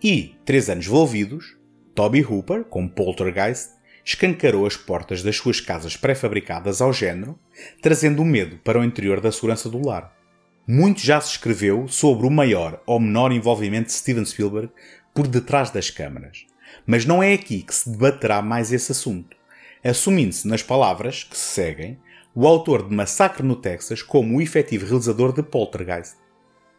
E, 0.00 0.36
três 0.44 0.70
anos 0.70 0.86
envolvidos, 0.86 1.56
Toby 1.92 2.24
Hooper, 2.24 2.62
como 2.62 2.88
Poltergeist, 2.88 3.70
escancarou 4.04 4.64
as 4.64 4.76
portas 4.76 5.24
das 5.24 5.34
suas 5.34 5.60
casas 5.60 5.96
pré-fabricadas 5.96 6.80
ao 6.80 6.92
género, 6.92 7.36
trazendo 7.82 8.22
o 8.22 8.24
medo 8.24 8.58
para 8.58 8.78
o 8.78 8.84
interior 8.84 9.20
da 9.20 9.32
segurança 9.32 9.68
do 9.68 9.84
lar. 9.84 10.16
Muito 10.64 11.00
já 11.00 11.20
se 11.20 11.32
escreveu 11.32 11.88
sobre 11.88 12.28
o 12.28 12.30
maior 12.30 12.80
ou 12.86 13.00
menor 13.00 13.32
envolvimento 13.32 13.88
de 13.88 13.94
Steven 13.94 14.24
Spielberg 14.24 14.70
por 15.12 15.26
detrás 15.26 15.70
das 15.70 15.90
câmaras, 15.90 16.46
mas 16.86 17.04
não 17.04 17.20
é 17.20 17.32
aqui 17.32 17.64
que 17.64 17.74
se 17.74 17.90
debaterá 17.90 18.40
mais 18.40 18.72
esse 18.72 18.92
assunto, 18.92 19.36
assumindo-se 19.82 20.46
nas 20.46 20.62
palavras 20.62 21.24
que 21.24 21.36
se 21.36 21.54
seguem 21.54 21.98
o 22.38 22.46
autor 22.46 22.86
de 22.86 22.94
Massacre 22.94 23.42
no 23.42 23.56
Texas 23.56 24.02
como 24.02 24.36
o 24.36 24.42
efetivo 24.42 24.84
realizador 24.84 25.32
de 25.32 25.42
Poltergeist. 25.42 26.16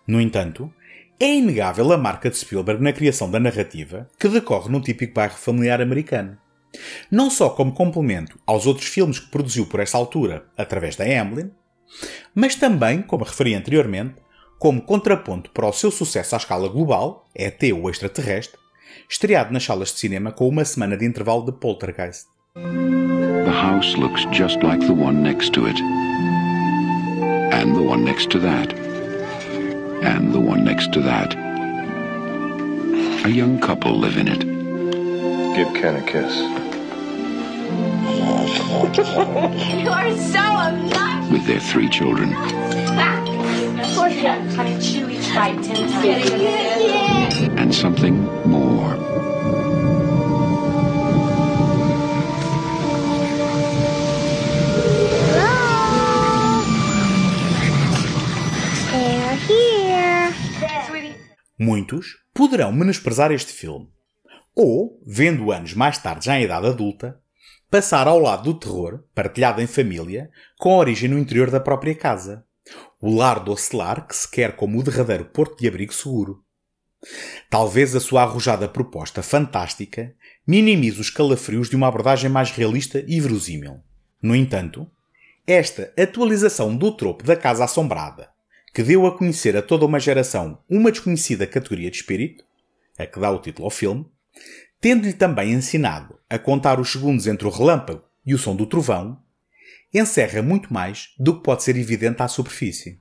No 0.05 0.21
entanto, 0.21 0.71
é 1.19 1.33
inegável 1.33 1.91
a 1.91 1.97
marca 1.97 2.29
de 2.29 2.37
Spielberg 2.37 2.81
na 2.81 2.93
criação 2.93 3.31
da 3.31 3.39
narrativa 3.39 4.07
que 4.19 4.29
decorre 4.29 4.69
num 4.69 4.79
típico 4.79 5.15
bairro 5.15 5.35
familiar 5.35 5.81
americano. 5.81 6.37
Não 7.09 7.31
só 7.31 7.49
como 7.49 7.73
complemento 7.73 8.37
aos 8.45 8.67
outros 8.67 8.87
filmes 8.87 9.17
que 9.17 9.31
produziu 9.31 9.65
por 9.65 9.79
essa 9.79 9.97
altura 9.97 10.45
através 10.55 10.95
da 10.95 11.09
Emblem, 11.09 11.51
mas 12.35 12.53
também, 12.53 13.01
como 13.01 13.25
referi 13.25 13.55
anteriormente, 13.55 14.21
como 14.59 14.83
contraponto 14.83 15.49
para 15.49 15.65
o 15.65 15.73
seu 15.73 15.89
sucesso 15.89 16.35
à 16.35 16.37
escala 16.37 16.69
global, 16.69 17.27
ET 17.33 17.63
o 17.73 17.89
extraterrestre, 17.89 18.59
estreado 19.09 19.51
nas 19.51 19.63
salas 19.63 19.91
de 19.91 19.97
cinema 19.97 20.31
com 20.31 20.47
uma 20.47 20.63
semana 20.63 20.95
de 20.95 21.05
intervalo 21.05 21.43
de 21.45 21.53
Poltergeist. 21.53 22.27
The 23.46 23.51
house 23.51 23.96
looks 23.98 24.25
just 24.32 24.63
like 24.63 24.79
the 24.79 24.94
one 24.94 25.24
next 25.24 25.53
to 25.53 25.65
it. 25.65 25.79
And 27.53 27.75
the 27.75 27.82
one 27.82 28.03
next 28.03 28.29
to 28.32 28.39
that. 28.39 28.74
And 28.74 30.34
the 30.34 30.39
one 30.39 30.63
next 30.63 30.94
to 30.94 31.01
that. 31.01 31.34
A 33.25 33.29
young 33.29 33.60
couple 33.60 33.98
live 33.98 34.17
in 34.17 34.27
it. 34.27 34.41
Give 35.56 35.74
Ken 35.74 35.96
a 35.96 36.01
kiss. 36.06 36.34
You 38.67 39.89
are 39.89 40.15
so 40.17 40.39
obnoxious. 40.39 41.32
With 41.32 41.46
their 41.46 41.60
three 41.60 41.89
children. 41.89 42.32
Honey, 44.58 44.79
chew 44.82 45.08
each 45.10 45.34
bite 45.36 45.62
ten 45.63 45.89
times. 45.89 47.60
And 47.60 47.74
something 47.74 48.25
Muitos 61.67 62.19
poderão 62.33 62.71
menosprezar 62.71 63.29
este 63.29 63.51
filme, 63.51 63.89
ou, 64.55 65.03
vendo 65.05 65.51
anos 65.51 65.74
mais 65.74 65.97
tarde 65.97 66.27
já 66.27 66.39
em 66.39 66.45
idade 66.45 66.65
adulta, 66.65 67.19
passar 67.69 68.07
ao 68.07 68.17
lado 68.19 68.53
do 68.53 68.57
terror, 68.57 69.03
partilhado 69.13 69.62
em 69.62 69.67
família, 69.67 70.29
com 70.57 70.77
origem 70.77 71.09
no 71.09 71.19
interior 71.19 71.51
da 71.51 71.59
própria 71.59 71.93
casa. 71.93 72.45
O 73.01 73.13
lar 73.13 73.43
do 73.43 73.51
ocelar 73.51 74.07
que 74.07 74.15
se 74.15 74.31
quer 74.31 74.55
como 74.55 74.79
o 74.79 74.81
derradeiro 74.81 75.25
porto 75.25 75.59
de 75.59 75.67
abrigo 75.67 75.93
seguro. 75.93 76.41
Talvez 77.50 77.93
a 77.93 78.00
sua 78.00 78.21
arrojada 78.21 78.69
proposta 78.69 79.21
fantástica 79.21 80.15
minimize 80.47 81.01
os 81.01 81.09
calafrios 81.09 81.69
de 81.69 81.75
uma 81.75 81.89
abordagem 81.89 82.29
mais 82.29 82.50
realista 82.50 83.03
e 83.05 83.19
verosímil. 83.19 83.81
No 84.21 84.33
entanto, 84.33 84.89
esta 85.45 85.91
atualização 86.01 86.74
do 86.74 86.95
tropo 86.95 87.25
da 87.25 87.36
casa 87.36 87.65
assombrada, 87.65 88.29
que 88.77 88.84
deu 88.84 89.07
a 89.07 89.17
conhecer 89.17 89.57
a 89.57 89.62
toda 89.63 89.88
uma 89.88 90.00
geração 90.00 90.60
uma 90.69 90.91
desconhecida 90.91 91.48
categoria 91.48 91.89
de 91.89 91.98
espírito, 91.98 92.46
a 92.96 93.07
que 93.07 93.19
dá 93.19 93.31
o 93.31 93.39
título 93.39 93.65
ao 93.65 93.72
filme, 93.72 94.05
tendo-lhe 94.79 95.13
também 95.13 95.51
ensinado 95.51 96.19
a 96.29 96.38
contar 96.38 96.79
os 96.79 96.91
segundos 96.91 97.25
entre 97.25 97.48
o 97.48 97.50
relâmpago 97.50 98.03
e 98.24 98.36
o 98.36 98.38
som 98.38 98.55
do 98.55 98.67
trovão, 98.67 99.19
encerra 99.91 100.43
muito 100.43 100.72
mais 100.72 101.10
do 101.17 101.38
que 101.38 101.43
pode 101.43 101.63
ser 101.63 101.75
evidente 101.75 102.22
à 102.22 102.27
superfície. 102.27 103.00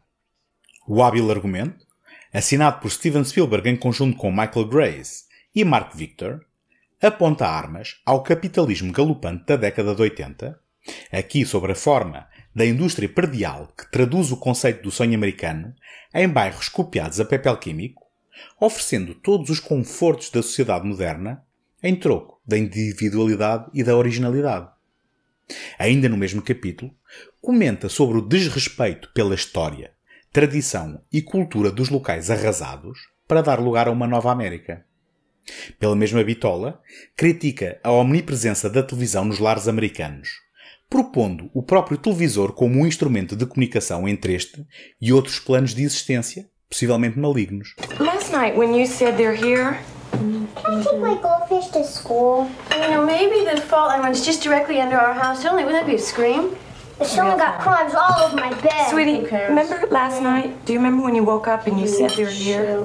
O 0.88 1.02
hábil 1.02 1.30
argumento, 1.30 1.84
assinado 2.32 2.80
por 2.80 2.90
Steven 2.90 3.22
Spielberg 3.22 3.68
em 3.68 3.76
conjunto 3.76 4.16
com 4.16 4.30
Michael 4.30 4.68
Grace 4.68 5.24
e 5.54 5.62
Mark 5.62 5.94
Victor, 5.94 6.42
aponta 7.02 7.46
armas 7.46 8.00
ao 8.06 8.22
capitalismo 8.22 8.90
galopante 8.90 9.44
da 9.44 9.56
década 9.56 9.94
de 9.94 10.00
80, 10.00 10.58
aqui 11.12 11.44
sobre 11.44 11.72
a 11.72 11.76
forma 11.76 12.26
da 12.56 12.64
indústria 12.64 13.06
predial 13.06 13.70
que 13.76 13.86
traduz 13.90 14.32
o 14.32 14.36
conceito 14.38 14.82
do 14.82 14.90
sonho 14.90 15.14
americano 15.14 15.74
em 16.14 16.26
bairros 16.26 16.70
copiados 16.70 17.20
a 17.20 17.24
papel 17.26 17.54
químico, 17.58 18.02
oferecendo 18.58 19.14
todos 19.14 19.50
os 19.50 19.60
confortos 19.60 20.30
da 20.30 20.42
sociedade 20.42 20.86
moderna 20.86 21.44
em 21.82 21.94
troco 21.94 22.40
da 22.46 22.56
individualidade 22.56 23.66
e 23.74 23.84
da 23.84 23.94
originalidade. 23.94 24.70
Ainda 25.78 26.08
no 26.08 26.16
mesmo 26.16 26.40
capítulo, 26.40 26.94
comenta 27.42 27.90
sobre 27.90 28.16
o 28.16 28.26
desrespeito 28.26 29.10
pela 29.12 29.34
história, 29.34 29.92
tradição 30.32 31.02
e 31.12 31.20
cultura 31.20 31.70
dos 31.70 31.90
locais 31.90 32.30
arrasados 32.30 33.00
para 33.28 33.42
dar 33.42 33.60
lugar 33.60 33.86
a 33.86 33.90
uma 33.90 34.06
nova 34.06 34.32
América. 34.32 34.82
Pela 35.78 35.94
mesma 35.94 36.24
bitola, 36.24 36.80
critica 37.14 37.78
a 37.84 37.92
omnipresença 37.92 38.70
da 38.70 38.82
televisão 38.82 39.26
nos 39.26 39.38
lares 39.38 39.68
americanos, 39.68 40.45
propondo 40.88 41.50
o 41.54 41.62
próprio 41.62 41.98
televisor 41.98 42.52
como 42.52 42.80
um 42.80 42.86
instrumento 42.86 43.34
de 43.36 43.46
comunicação 43.46 44.06
entre 44.08 44.34
este 44.34 44.64
e 45.00 45.12
outros 45.12 45.38
planos 45.38 45.74
de 45.74 45.84
existência, 45.84 46.48
possivelmente 46.70 47.18
malignos. 47.18 47.74
Last 47.98 48.32
night 48.32 48.56
when 48.56 48.74
you 48.78 48.86
said 48.86 49.16
they're 49.16 49.34
here, 49.36 49.78
Can 50.12 50.48
I 50.64 50.82
take 50.82 50.98
my 50.98 51.14
goldfish 51.20 51.68
to 51.72 51.84
school? 51.84 52.48
You 52.72 52.88
know, 52.90 53.04
maybe 53.04 53.44
the 53.44 53.60
fault 53.60 53.88
line 53.90 54.08
was 54.08 54.24
just 54.24 54.42
directly 54.42 54.80
under 54.80 54.96
our 54.96 55.12
house 55.14 55.44
only. 55.44 55.64
Wouldn't 55.64 55.84
that 55.84 55.86
be 55.86 55.96
a 55.96 55.98
scream? 55.98 56.56
Someone 57.02 57.36
got 57.36 57.60
crumbs 57.60 57.94
all 57.94 58.24
over 58.24 58.36
my 58.36 58.54
bed. 58.62 58.88
sweetie, 58.88 59.26
remember 59.48 59.86
last 59.90 60.22
night? 60.22 60.64
Do 60.64 60.72
you 60.72 60.78
remember 60.78 61.02
when 61.02 61.14
you 61.14 61.24
woke 61.24 61.46
up 61.46 61.66
and 61.66 61.78
you 61.78 61.86
said 61.86 62.10
they 62.10 62.24
were 62.24 62.30
here? 62.30 62.84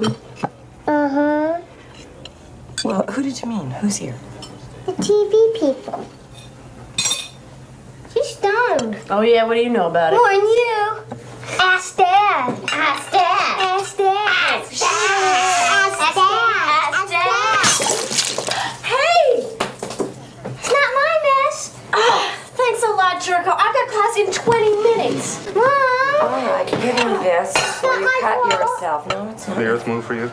Uh 0.86 1.08
huh. 1.08 1.60
Well, 2.84 3.02
who 3.10 3.22
did 3.22 3.40
you 3.40 3.48
mean? 3.48 3.70
Who's 3.70 3.96
here? 3.96 4.16
The 4.84 4.92
TV 4.92 5.32
people. 5.58 6.04
She's 8.42 8.50
stoned. 8.50 8.98
Oh, 9.10 9.20
yeah, 9.20 9.44
what 9.44 9.54
do 9.54 9.60
you 9.60 9.70
know 9.70 9.88
about 9.88 10.12
it? 10.12 10.16
More 10.16 10.30
than 10.30 10.40
you. 10.40 11.02
Ask 11.60 11.96
Dad. 11.96 12.58
Ask 12.72 13.10
Dad. 13.12 13.60
Ask 13.60 13.96
Dad. 13.96 14.28
Ask 14.28 14.80
Dad. 14.80 15.12
Ask 15.72 17.08
Dad. 17.08 17.26
Ask 17.62 18.46
Dad. 18.46 18.72
Hey! 18.82 19.46
It's 20.58 20.68
not 20.68 20.88
my 20.98 21.12
mess. 21.26 21.68
Thanks 22.56 22.82
a 22.82 22.88
lot, 22.88 23.20
Jerko. 23.20 23.54
I've 23.56 23.74
got 23.74 23.88
class 23.88 24.16
in 24.16 24.32
20 24.32 24.82
minutes. 24.82 25.54
Mom. 25.54 25.64
All 25.64 26.46
right, 26.46 26.66
give 26.68 26.80
me 26.80 26.88
this 27.22 27.52
before 27.52 27.94
you 27.94 28.00
my 28.04 28.18
cut 28.22 28.34
fault. 28.34 28.52
yourself. 28.52 29.06
No, 29.08 29.30
it's 29.30 29.48
not. 29.48 29.56
The 29.58 29.64
earth 29.64 29.86
move 29.86 30.04
for 30.04 30.14
you? 30.14 30.30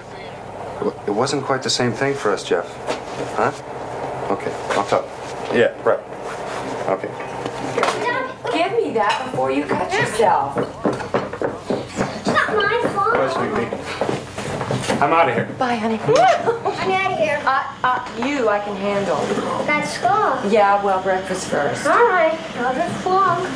It 1.06 1.12
wasn't 1.12 1.44
quite 1.44 1.62
the 1.64 1.70
same 1.70 1.92
thing 1.92 2.14
for 2.14 2.32
us, 2.32 2.44
Jeff. 2.44 2.66
Huh? 3.36 3.52
Okay, 4.34 4.52
I'll 4.78 4.86
talk. 4.86 5.06
Yeah, 5.54 5.74
right. 5.84 6.00
Okay. 6.88 7.19
Me 8.90 8.96
that 8.96 9.30
before 9.30 9.52
you 9.52 9.66
cut 9.66 9.94
yourself. 9.94 10.58
It's 10.58 12.26
not 12.26 12.50
my 12.58 12.82
fault. 12.90 13.38
I'm 15.00 15.14
out 15.14 15.30
of 15.30 15.36
here. 15.36 15.46
Bye, 15.60 15.76
honey. 15.76 16.00
I'm 16.08 16.92
out 16.92 17.12
of 17.12 17.20
here. 17.20 17.40
Uh, 17.46 17.62
uh, 17.84 18.00
you 18.26 18.50
I 18.50 18.60
can 18.60 18.76
handle. 18.76 19.22
That's 19.68 19.94
school. 19.94 20.52
Yeah, 20.52 20.84
well, 20.84 21.04
breakfast 21.04 21.50
first. 21.50 21.86
All 21.86 22.04
right. 22.10 22.34
I'll 22.58 22.74
just 22.74 22.96
flunk. 23.04 23.48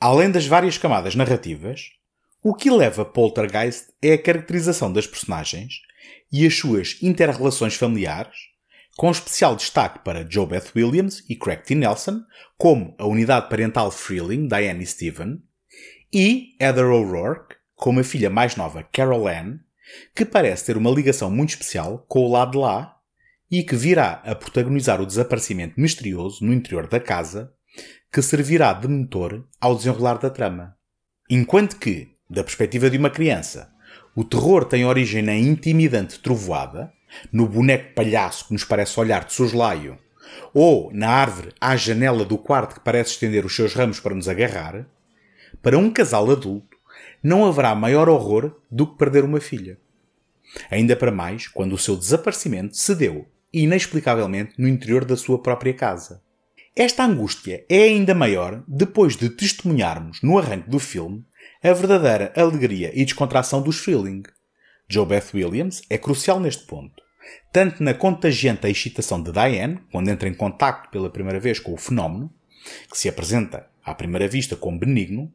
Além 0.00 0.30
das 0.30 0.46
várias 0.46 0.78
camadas 0.78 1.16
narrativas, 1.16 1.90
o 2.44 2.54
que 2.54 2.70
leva 2.70 3.04
Poltergeist 3.04 3.88
é 4.00 4.12
a 4.12 4.22
caracterização 4.22 4.92
das 4.92 5.08
personagens 5.08 5.80
e 6.32 6.46
as 6.46 6.56
suas 6.56 6.98
interrelações 7.02 7.74
familiares, 7.74 8.51
com 8.96 9.10
especial 9.10 9.56
destaque 9.56 10.00
para 10.04 10.28
Joe 10.28 10.46
Beth 10.46 10.72
Williams 10.76 11.24
e 11.28 11.36
Craig 11.36 11.62
T. 11.62 11.74
Nelson, 11.74 12.22
como 12.56 12.94
a 12.98 13.06
unidade 13.06 13.48
parental 13.48 13.90
Freeling, 13.90 14.46
Diane 14.46 14.84
e 14.84 14.86
Steven, 14.86 15.42
e 16.12 16.56
Heather 16.60 16.86
O'Rourke, 16.86 17.56
como 17.74 18.00
a 18.00 18.04
filha 18.04 18.28
mais 18.28 18.54
nova 18.54 18.82
Carol 18.82 19.26
Ann, 19.26 19.58
que 20.14 20.24
parece 20.24 20.66
ter 20.66 20.76
uma 20.76 20.90
ligação 20.90 21.30
muito 21.30 21.50
especial 21.50 22.04
com 22.08 22.20
o 22.20 22.30
lado 22.30 22.52
de 22.52 22.58
lá 22.58 22.96
e 23.50 23.62
que 23.62 23.76
virá 23.76 24.22
a 24.24 24.34
protagonizar 24.34 25.00
o 25.00 25.06
desaparecimento 25.06 25.80
misterioso 25.80 26.44
no 26.44 26.52
interior 26.52 26.86
da 26.86 27.00
casa 27.00 27.52
que 28.12 28.20
servirá 28.20 28.72
de 28.74 28.86
motor 28.86 29.46
ao 29.60 29.74
desenrolar 29.74 30.18
da 30.18 30.28
trama. 30.28 30.76
Enquanto 31.30 31.76
que, 31.76 32.12
da 32.28 32.44
perspectiva 32.44 32.90
de 32.90 32.98
uma 32.98 33.08
criança, 33.08 33.72
o 34.14 34.22
terror 34.22 34.66
tem 34.66 34.84
origem 34.84 35.22
na 35.22 35.34
intimidante 35.34 36.18
trovoada, 36.18 36.92
no 37.32 37.46
boneco 37.46 37.94
palhaço 37.94 38.46
que 38.46 38.52
nos 38.52 38.64
parece 38.64 38.98
olhar 38.98 39.24
de 39.24 39.32
soslaio 39.32 39.98
ou 40.54 40.90
na 40.92 41.08
árvore 41.08 41.52
à 41.60 41.76
janela 41.76 42.24
do 42.24 42.38
quarto 42.38 42.74
que 42.74 42.84
parece 42.84 43.12
estender 43.12 43.44
os 43.44 43.54
seus 43.54 43.74
ramos 43.74 44.00
para 44.00 44.14
nos 44.14 44.28
agarrar, 44.28 44.86
para 45.62 45.78
um 45.78 45.90
casal 45.90 46.30
adulto 46.30 46.76
não 47.22 47.46
haverá 47.46 47.74
maior 47.74 48.08
horror 48.08 48.56
do 48.70 48.86
que 48.86 48.98
perder 48.98 49.24
uma 49.24 49.40
filha. 49.40 49.78
Ainda 50.70 50.96
para 50.96 51.10
mais 51.10 51.48
quando 51.48 51.72
o 51.72 51.78
seu 51.78 51.96
desaparecimento 51.96 52.76
se 52.76 52.94
deu, 52.94 53.26
inexplicavelmente, 53.52 54.54
no 54.58 54.68
interior 54.68 55.04
da 55.04 55.16
sua 55.16 55.40
própria 55.40 55.72
casa. 55.72 56.22
Esta 56.74 57.04
angústia 57.04 57.64
é 57.68 57.84
ainda 57.84 58.14
maior 58.14 58.62
depois 58.66 59.16
de 59.16 59.30
testemunharmos, 59.30 60.20
no 60.22 60.38
arranque 60.38 60.70
do 60.70 60.78
filme, 60.78 61.24
a 61.62 61.72
verdadeira 61.72 62.32
alegria 62.36 62.90
e 62.94 63.04
descontração 63.04 63.62
dos 63.62 63.78
Feeling. 63.78 64.22
Joe 64.88 65.06
Beth 65.06 65.30
Williams 65.32 65.82
é 65.88 65.96
crucial 65.96 66.40
neste 66.40 66.66
ponto, 66.66 67.01
tanto 67.52 67.82
na 67.82 67.94
contagiante 67.94 68.66
excitação 68.68 69.22
de 69.22 69.32
Diane, 69.32 69.80
quando 69.90 70.08
entra 70.08 70.28
em 70.28 70.34
contacto 70.34 70.90
pela 70.90 71.10
primeira 71.10 71.40
vez 71.40 71.58
com 71.58 71.72
o 71.72 71.78
fenómeno, 71.78 72.32
que 72.90 72.98
se 72.98 73.08
apresenta 73.08 73.68
à 73.84 73.94
primeira 73.94 74.28
vista 74.28 74.56
como 74.56 74.78
benigno, 74.78 75.32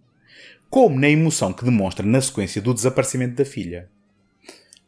como 0.69 0.99
na 0.99 1.09
emoção 1.09 1.53
que 1.53 1.63
demonstra 1.63 2.05
na 2.05 2.21
sequência 2.21 2.61
do 2.61 2.73
desaparecimento 2.73 3.35
da 3.35 3.45
filha. 3.45 3.89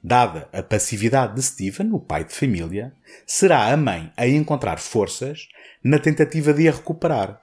Dada 0.02 0.48
a 0.54 0.64
passividade 0.64 1.36
de 1.36 1.42
Stephen, 1.42 1.92
o 1.92 2.00
pai 2.00 2.24
de 2.24 2.34
família, 2.34 2.94
será 3.26 3.72
a 3.72 3.78
mãe 3.78 4.12
a 4.16 4.28
encontrar 4.28 4.80
forças 4.80 5.48
na 5.84 6.00
tentativa 6.00 6.54
de 6.54 6.68
a 6.68 6.72
recuperar, 6.72 7.42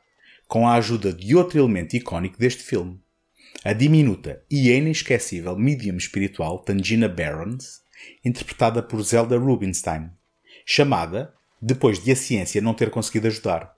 com 0.49 0.67
a 0.67 0.75
ajuda 0.75 1.13
de 1.13 1.35
outro 1.35 1.59
elemento 1.59 1.97
icónico 1.97 2.39
deste 2.39 2.63
filme, 2.63 3.01
a 3.65 3.73
diminuta 3.73 4.43
e 4.51 4.71
inesquecível 4.71 5.57
medium 5.57 5.97
espiritual 5.97 6.61
Tangina 6.61 7.09
Barons, 7.09 7.83
interpretada 8.25 8.83
por 8.83 9.03
Zelda 9.03 9.39
Rubinstein, 9.39 10.11
chamada 10.65 11.35
depois 11.61 12.03
de 12.03 12.13
a 12.13 12.17
ciência 12.17 12.61
não 12.61 12.75
ter 12.75 12.91
conseguido 12.91 13.27
ajudar. 13.27 13.75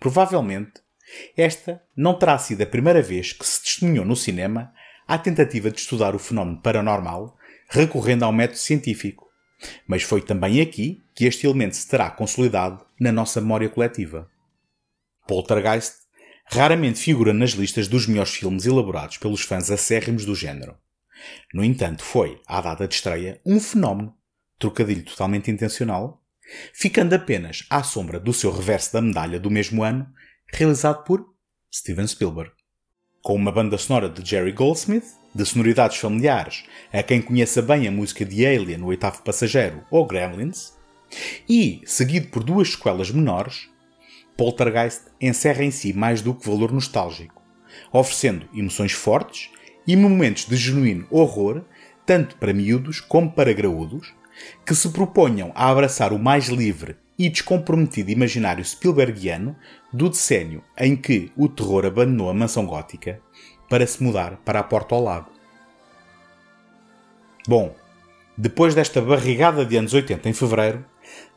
Provavelmente, 0.00 0.72
esta 1.36 1.82
não 1.96 2.18
terá 2.18 2.38
sido 2.38 2.62
a 2.62 2.66
primeira 2.66 3.02
vez 3.02 3.32
que 3.32 3.46
se 3.46 3.62
testemunhou 3.62 4.04
no 4.04 4.16
cinema 4.16 4.72
a 5.06 5.18
tentativa 5.18 5.70
de 5.70 5.78
estudar 5.78 6.14
o 6.14 6.18
fenómeno 6.18 6.60
paranormal 6.60 7.36
recorrendo 7.68 8.24
ao 8.24 8.32
método 8.32 8.58
científico, 8.58 9.26
mas 9.86 10.02
foi 10.02 10.22
também 10.22 10.60
aqui 10.60 11.02
que 11.14 11.24
este 11.24 11.46
elemento 11.46 11.76
se 11.76 11.88
terá 11.88 12.10
consolidado 12.10 12.84
na 12.98 13.12
nossa 13.12 13.40
memória 13.40 13.68
coletiva. 13.68 14.30
Poltergeist 15.26 16.04
raramente 16.46 16.98
figura 16.98 17.32
nas 17.32 17.50
listas 17.52 17.88
dos 17.88 18.06
melhores 18.06 18.34
filmes 18.34 18.66
elaborados 18.66 19.16
pelos 19.16 19.42
fãs 19.42 19.70
acérrimos 19.70 20.24
do 20.24 20.34
género. 20.34 20.76
No 21.52 21.64
entanto, 21.64 22.02
foi, 22.02 22.40
à 22.46 22.60
data 22.60 22.86
de 22.86 22.94
estreia, 22.94 23.40
um 23.44 23.60
fenómeno, 23.60 24.14
trocadilho 24.58 25.04
totalmente 25.04 25.50
intencional, 25.50 26.22
ficando 26.72 27.14
apenas 27.14 27.64
à 27.70 27.82
sombra 27.82 28.20
do 28.20 28.32
seu 28.32 28.50
reverso 28.50 28.92
da 28.92 29.00
medalha 29.00 29.40
do 29.40 29.50
mesmo 29.50 29.82
ano, 29.82 30.06
realizado 30.52 31.04
por 31.04 31.24
Steven 31.72 32.06
Spielberg. 32.06 32.52
Com 33.22 33.34
uma 33.34 33.50
banda 33.50 33.78
sonora 33.78 34.08
de 34.08 34.28
Jerry 34.28 34.52
Goldsmith, 34.52 35.06
de 35.34 35.44
sonoridades 35.44 35.96
familiares 35.96 36.64
a 36.92 37.02
quem 37.02 37.20
conheça 37.20 37.60
bem 37.60 37.88
a 37.88 37.90
música 37.90 38.24
de 38.24 38.46
Alien, 38.46 38.82
o 38.82 38.86
oitavo 38.86 39.22
passageiro 39.22 39.84
ou 39.90 40.06
Gremlins, 40.06 40.74
e 41.48 41.80
seguido 41.84 42.28
por 42.28 42.44
duas 42.44 42.70
sequelas 42.72 43.10
menores, 43.10 43.68
Poltergeist 44.36 45.02
encerra 45.20 45.64
em 45.64 45.70
si 45.70 45.92
mais 45.92 46.20
do 46.22 46.34
que 46.34 46.48
valor 46.48 46.72
nostálgico, 46.72 47.42
oferecendo 47.92 48.48
emoções 48.54 48.92
fortes 48.92 49.50
e 49.86 49.96
momentos 49.96 50.46
de 50.46 50.56
genuíno 50.56 51.06
horror, 51.10 51.62
tanto 52.06 52.36
para 52.36 52.52
miúdos 52.52 53.00
como 53.00 53.30
para 53.30 53.52
graúdos, 53.52 54.14
que 54.64 54.74
se 54.74 54.88
proponham 54.90 55.52
a 55.54 55.70
abraçar 55.70 56.12
o 56.12 56.18
mais 56.18 56.48
livre 56.48 56.96
e 57.18 57.28
descomprometido 57.28 58.10
imaginário 58.10 58.64
Spielbergiano 58.64 59.56
do 59.92 60.08
decênio 60.08 60.62
em 60.76 60.96
que 60.96 61.30
o 61.36 61.48
terror 61.48 61.86
abandonou 61.86 62.28
a 62.28 62.34
mansão 62.34 62.66
gótica 62.66 63.20
para 63.68 63.86
se 63.86 64.02
mudar 64.02 64.36
para 64.44 64.60
a 64.60 64.64
porta 64.64 64.94
ao 64.94 65.02
lado. 65.02 65.30
Bom, 67.46 67.74
depois 68.36 68.74
desta 68.74 69.00
barrigada 69.00 69.64
de 69.64 69.76
anos 69.76 69.94
80 69.94 70.28
em 70.28 70.32
fevereiro, 70.32 70.84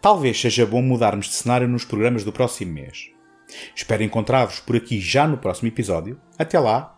talvez 0.01 0.39
seja 0.39 0.65
bom 0.65 0.81
mudarmos 0.81 1.27
de 1.27 1.33
cenário 1.33 1.67
nos 1.67 1.85
programas 1.85 2.23
do 2.23 2.31
próximo 2.31 2.73
mês. 2.73 3.11
Espero 3.75 4.03
encontrar-vos 4.03 4.59
por 4.59 4.75
aqui 4.75 4.99
já 4.99 5.27
no 5.27 5.37
próximo 5.37 5.67
episódio. 5.67 6.19
Até 6.37 6.59
lá, 6.59 6.96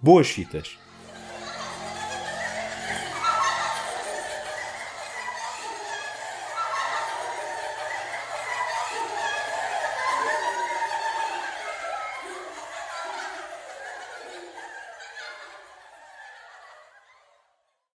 boas 0.00 0.28
fitas! 0.28 0.78